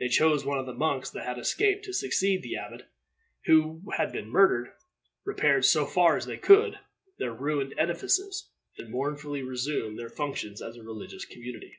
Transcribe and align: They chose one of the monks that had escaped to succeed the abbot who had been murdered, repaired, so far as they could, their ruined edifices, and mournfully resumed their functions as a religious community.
They 0.00 0.08
chose 0.08 0.44
one 0.44 0.58
of 0.58 0.66
the 0.66 0.74
monks 0.74 1.10
that 1.10 1.24
had 1.24 1.38
escaped 1.38 1.84
to 1.84 1.92
succeed 1.92 2.42
the 2.42 2.56
abbot 2.56 2.88
who 3.44 3.82
had 3.96 4.10
been 4.10 4.26
murdered, 4.28 4.72
repaired, 5.24 5.64
so 5.64 5.86
far 5.86 6.16
as 6.16 6.26
they 6.26 6.38
could, 6.38 6.80
their 7.20 7.32
ruined 7.32 7.72
edifices, 7.78 8.50
and 8.78 8.90
mournfully 8.90 9.42
resumed 9.42 9.96
their 9.96 10.10
functions 10.10 10.60
as 10.60 10.76
a 10.76 10.82
religious 10.82 11.24
community. 11.24 11.76